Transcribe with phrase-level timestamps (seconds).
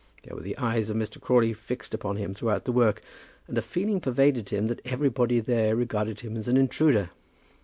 [0.23, 1.21] There were the eyes of Mr.
[1.21, 3.03] Crawley fixed upon him throughout the work,
[3.47, 7.11] and a feeling pervaded him that everybody there regarded him as an intruder.